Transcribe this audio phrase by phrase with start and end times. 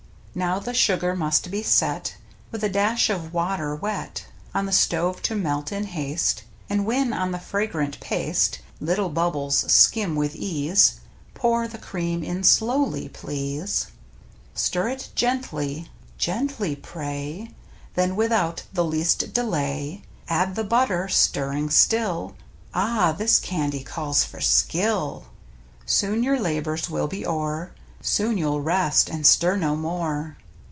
[0.33, 2.15] Now the sugar must be set.
[2.53, 6.43] With a dash of water wet, On the stove to melt in haste.
[6.69, 11.01] And when on the fragrant paste Little bubbles skim with ease.
[11.33, 13.87] Pour the cream in slowly, please.
[14.55, 17.51] Stir it gently— gently, pray—
[17.95, 22.37] Then without the least delay Add the butter, stiri'ing still
[22.73, 23.11] (Ah!
[23.11, 25.25] this candy calls for skill).
[25.85, 27.73] Soon your labors will be o'er,
[28.03, 30.35] Soon you'll rest and stir no more.